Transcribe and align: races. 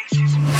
races. 0.00 0.59